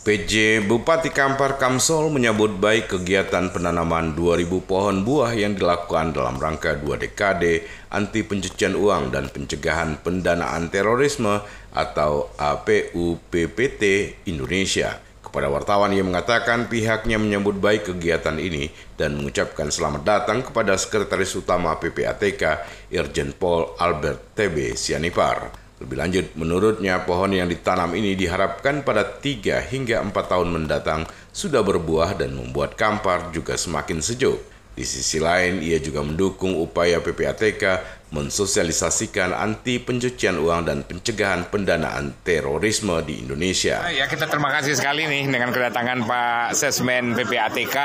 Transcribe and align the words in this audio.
PJ 0.00 0.64
Bupati 0.64 1.12
Kampar 1.12 1.60
Kamsol 1.60 2.08
menyambut 2.08 2.56
baik 2.56 2.88
kegiatan 2.88 3.52
penanaman 3.52 4.16
2000 4.16 4.48
pohon 4.64 5.04
buah 5.04 5.36
yang 5.36 5.52
dilakukan 5.52 6.16
dalam 6.16 6.40
rangka 6.40 6.72
dua 6.80 6.96
dekade 6.96 7.68
anti 7.92 8.24
pencucian 8.24 8.80
uang 8.80 9.12
dan 9.12 9.28
pencegahan 9.28 10.00
pendanaan 10.00 10.72
terorisme 10.72 11.44
atau 11.76 12.32
APUPPT 12.32 13.84
Indonesia. 14.24 14.96
Kepada 15.20 15.52
wartawan 15.52 15.92
ia 15.92 16.00
mengatakan 16.00 16.72
pihaknya 16.72 17.20
menyambut 17.20 17.60
baik 17.60 17.92
kegiatan 17.92 18.40
ini 18.40 18.72
dan 18.96 19.20
mengucapkan 19.20 19.68
selamat 19.68 20.00
datang 20.00 20.40
kepada 20.40 20.80
Sekretaris 20.80 21.36
Utama 21.36 21.76
PPATK 21.76 22.64
Irjen 22.88 23.36
Pol 23.36 23.76
Albert 23.76 24.32
TB 24.32 24.80
Sianipar. 24.80 25.69
Lebih 25.80 25.96
lanjut, 25.96 26.26
menurutnya 26.36 27.00
pohon 27.08 27.32
yang 27.32 27.48
ditanam 27.48 27.96
ini 27.96 28.12
diharapkan 28.12 28.84
pada 28.84 29.00
3 29.00 29.64
hingga 29.64 30.04
4 30.04 30.12
tahun 30.12 30.52
mendatang 30.52 31.08
sudah 31.32 31.64
berbuah 31.64 32.20
dan 32.20 32.36
membuat 32.36 32.76
Kampar 32.76 33.32
juga 33.32 33.56
semakin 33.56 34.04
sejuk. 34.04 34.44
Di 34.76 34.84
sisi 34.84 35.16
lain, 35.16 35.64
ia 35.64 35.80
juga 35.80 36.04
mendukung 36.04 36.52
upaya 36.60 37.00
PPATK 37.00 37.80
mensosialisasikan 38.10 39.30
anti 39.30 39.78
pencucian 39.78 40.42
uang 40.42 40.66
dan 40.66 40.82
pencegahan 40.82 41.46
pendanaan 41.46 42.10
terorisme 42.26 42.98
di 43.06 43.22
Indonesia. 43.22 43.86
Ya 43.90 44.10
kita 44.10 44.26
terima 44.26 44.50
kasih 44.50 44.74
sekali 44.74 45.06
nih 45.06 45.30
dengan 45.30 45.54
kedatangan 45.54 46.02
Pak 46.06 46.58
Sesmen 46.58 47.14
PPATK 47.14 47.76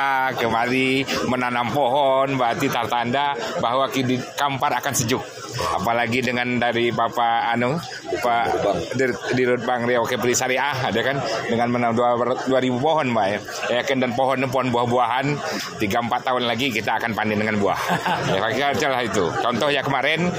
kemari 0.42 1.06
menanam 1.30 1.70
pohon 1.70 2.42
berarti 2.42 2.68
tanda 2.74 3.38
bahwa 3.62 3.90
di 3.94 4.18
Kampar 4.38 4.74
akan 4.82 4.94
sejuk. 4.94 5.22
Apalagi 5.56 6.20
dengan 6.20 6.60
dari 6.60 6.92
Bapak 6.92 7.56
Anu 7.56 7.80
Pak 8.20 8.46
Dirut 9.40 9.64
Bang 9.64 9.88
Riau 9.88 10.04
Kepri 10.04 10.36
Syariah 10.36 10.92
ada 10.92 11.00
kan 11.00 11.16
dengan 11.48 11.72
menanam 11.72 11.96
2000 11.96 12.52
pohon 12.76 13.08
Mbak 13.14 13.28
ya. 13.30 13.40
ya 13.72 13.82
kan 13.88 13.98
dan 14.04 14.12
pohon 14.18 14.44
pohon 14.52 14.68
buah-buahan 14.74 15.26
3-4 15.80 16.28
tahun 16.28 16.44
lagi 16.44 16.76
kita 16.76 17.00
akan 17.00 17.16
panen 17.16 17.40
dengan 17.40 17.56
buah. 17.62 17.80
ya 18.36 19.00
itu. 19.06 19.26
Contoh 19.40 19.70
ya 19.72 19.80
kemarin 19.80 20.15
kemarin 20.16 20.32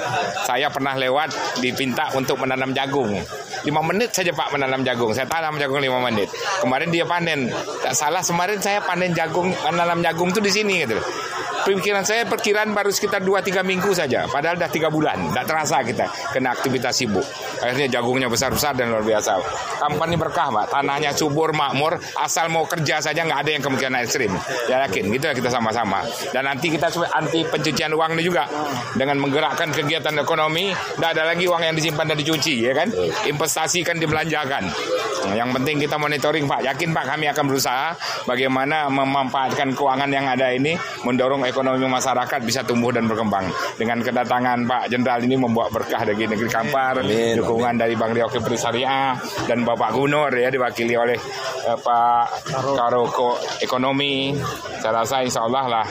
saya 0.48 0.66
pernah 0.72 0.94
lewat 0.96 1.60
dipinta 1.60 2.08
untuk 2.16 2.40
menanam 2.40 2.72
jagung. 2.72 3.20
5 3.66 3.72
menit 3.92 4.10
saja 4.14 4.32
Pak 4.32 4.56
menanam 4.56 4.80
jagung. 4.86 5.12
Saya 5.12 5.28
tanam 5.28 5.60
jagung 5.60 5.80
5 5.82 6.06
menit. 6.08 6.28
Kemarin 6.62 6.88
dia 6.88 7.04
panen. 7.04 7.50
Tak 7.84 7.92
salah 7.92 8.22
kemarin 8.24 8.58
saya 8.62 8.80
panen 8.80 9.12
jagung, 9.12 9.52
menanam 9.52 10.00
jagung 10.00 10.32
itu 10.32 10.40
di 10.40 10.52
sini 10.52 10.74
gitu. 10.86 10.96
Pemikiran 11.66 12.06
saya 12.06 12.22
perkiraan 12.30 12.70
baru 12.70 12.94
sekitar 12.94 13.26
2-3 13.26 13.66
minggu 13.66 13.90
saja. 13.90 14.30
Padahal 14.30 14.54
udah 14.54 14.70
3 14.70 14.86
bulan. 14.86 15.18
Tidak 15.34 15.46
terasa 15.50 15.82
kita 15.82 16.06
kena 16.30 16.54
aktivitas 16.54 16.94
sibuk. 16.94 17.26
Akhirnya 17.58 17.98
jagungnya 17.98 18.30
besar-besar 18.30 18.78
dan 18.78 18.94
luar 18.94 19.02
biasa. 19.02 19.34
Kampan 19.82 20.14
ini 20.14 20.18
berkah 20.22 20.54
Pak. 20.54 20.70
Tanahnya 20.70 21.10
subur, 21.10 21.50
makmur. 21.50 21.98
Asal 22.22 22.54
mau 22.54 22.70
kerja 22.70 23.02
saja 23.02 23.26
nggak 23.26 23.40
ada 23.42 23.50
yang 23.50 23.62
kemungkinan 23.66 23.98
ekstrim. 23.98 24.30
Ya 24.70 24.86
yakin. 24.86 25.10
Gitu 25.10 25.26
ya 25.26 25.34
kita 25.34 25.50
sama-sama. 25.50 26.06
Dan 26.30 26.46
nanti 26.46 26.70
kita 26.70 26.86
anti 27.10 27.42
pencucian 27.42 27.90
uang 27.90 28.14
ini 28.14 28.22
juga. 28.22 28.46
Dengan 28.94 29.18
menggerakkan 29.18 29.74
kegiatan 29.74 30.14
ekonomi. 30.22 30.70
Tidak 30.70 31.10
ada 31.18 31.26
lagi 31.26 31.50
uang 31.50 31.66
yang 31.66 31.74
disimpan 31.74 32.14
dan 32.14 32.16
dicuci. 32.22 32.62
ya 32.62 32.78
kan? 32.78 32.94
Investasi 33.26 33.82
kan 33.82 33.98
dibelanjakan. 33.98 34.70
Yang 35.34 35.50
penting 35.58 35.76
kita 35.82 35.96
monitoring 35.96 36.44
Pak. 36.46 36.60
Yakin 36.62 36.90
Pak 36.92 37.04
kami 37.16 37.26
akan 37.32 37.44
berusaha 37.48 37.86
bagaimana 38.28 38.86
memanfaatkan 38.92 39.74
keuangan 39.74 40.10
yang 40.12 40.26
ada 40.28 40.52
ini. 40.52 40.76
Mendorong 41.02 41.46
ekonomi 41.48 41.86
masyarakat 41.88 42.40
bisa 42.44 42.62
tumbuh 42.62 42.92
dan 42.92 43.08
berkembang. 43.08 43.48
Dengan 43.80 44.04
kedatangan 44.04 44.68
Pak 44.68 44.82
Jenderal 44.92 45.24
ini 45.24 45.34
membawa 45.38 45.72
berkah 45.72 46.02
bagi 46.06 46.26
negeri 46.26 46.50
Kampar, 46.50 47.02
amin, 47.02 47.36
dukungan 47.38 47.76
amin. 47.76 47.82
dari 47.82 47.94
Bang 47.94 48.12
Riau 48.16 48.28
Kepri 48.32 48.56
Syariah 48.58 49.14
dan 49.46 49.62
Bapak 49.62 49.92
Gunur 49.94 50.32
ya 50.32 50.48
diwakili 50.48 50.94
oleh 50.98 51.18
uh, 51.68 51.78
Pak 51.78 52.26
Karoko 52.52 53.38
Ekonomi. 53.60 54.34
Saya 54.82 55.02
rasa 55.02 55.22
insya 55.22 55.44
Allah 55.44 55.64
lah 55.68 55.86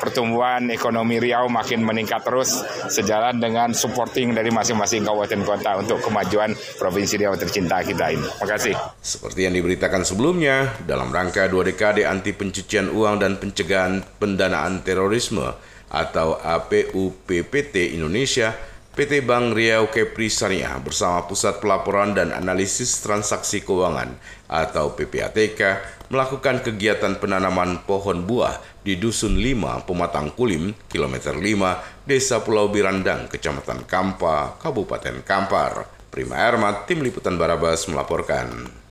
pertumbuhan 0.00 0.72
ekonomi 0.72 1.20
Riau 1.20 1.46
makin 1.52 1.84
meningkat 1.84 2.24
terus 2.24 2.64
sejalan 2.88 3.36
dengan 3.36 3.76
supporting 3.76 4.32
dari 4.32 4.48
masing-masing 4.48 5.04
kabupaten 5.04 5.40
kota 5.44 5.70
untuk 5.78 6.00
kemajuan 6.00 6.56
Provinsi 6.80 7.20
Riau 7.20 7.36
tercinta 7.36 7.84
kita 7.84 8.16
ini. 8.16 8.24
Terima 8.24 8.48
kasih. 8.48 8.74
Seperti 8.98 9.44
yang 9.44 9.54
diberitakan 9.54 10.02
sebelumnya, 10.08 10.80
dalam 10.88 11.12
rangka 11.12 11.46
dua 11.46 11.68
dekade 11.68 12.08
anti 12.08 12.32
pencucian 12.32 12.88
uang 12.88 13.20
dan 13.20 13.36
pencegahan 13.36 14.00
pendanaan 14.16 14.80
terorisme 14.80 15.44
atau 15.90 16.38
APUPPT 16.40 17.98
Indonesia, 17.98 18.54
PT 19.00 19.24
Bank 19.24 19.56
Riau 19.56 19.88
Kepri 19.88 20.28
Syariah 20.28 20.76
bersama 20.76 21.24
Pusat 21.24 21.64
Pelaporan 21.64 22.12
dan 22.12 22.36
Analisis 22.36 23.00
Transaksi 23.00 23.64
Keuangan 23.64 24.12
atau 24.44 24.92
PPATK 24.92 25.80
melakukan 26.12 26.60
kegiatan 26.60 27.16
penanaman 27.16 27.80
pohon 27.88 28.28
buah 28.28 28.60
di 28.84 29.00
Dusun 29.00 29.40
5, 29.40 29.88
Pematang 29.88 30.36
Kulim, 30.36 30.76
kilometer 30.92 31.32
5, 31.32 32.04
Desa 32.04 32.44
Pulau 32.44 32.68
Birandang, 32.68 33.24
Kecamatan 33.32 33.88
Kampa, 33.88 34.60
Kabupaten 34.60 35.24
Kampar. 35.24 35.88
Prima 36.12 36.36
Ermat, 36.36 36.84
Tim 36.84 37.00
Liputan 37.00 37.40
Barabas 37.40 37.88
melaporkan. 37.88 38.80